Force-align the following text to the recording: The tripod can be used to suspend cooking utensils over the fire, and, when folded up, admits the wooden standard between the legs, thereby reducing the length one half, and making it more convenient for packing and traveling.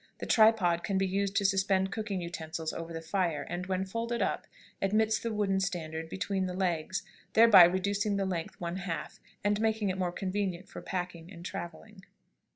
The 0.17 0.25
tripod 0.25 0.83
can 0.83 0.97
be 0.97 1.05
used 1.05 1.35
to 1.35 1.45
suspend 1.45 1.91
cooking 1.91 2.21
utensils 2.21 2.73
over 2.73 2.91
the 2.91 3.03
fire, 3.03 3.43
and, 3.47 3.67
when 3.67 3.85
folded 3.85 4.19
up, 4.19 4.47
admits 4.81 5.19
the 5.19 5.31
wooden 5.31 5.59
standard 5.59 6.09
between 6.09 6.47
the 6.47 6.55
legs, 6.55 7.03
thereby 7.33 7.65
reducing 7.65 8.15
the 8.17 8.25
length 8.25 8.59
one 8.59 8.77
half, 8.77 9.19
and 9.43 9.61
making 9.61 9.89
it 9.89 9.99
more 9.99 10.11
convenient 10.11 10.67
for 10.67 10.81
packing 10.81 11.31
and 11.31 11.45
traveling. 11.45 12.01